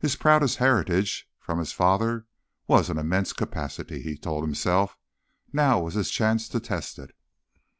[0.00, 2.26] His proudest heritage from his father
[2.66, 4.96] was an immense capacity, he told himself.
[5.52, 7.14] Now was his chance to test it.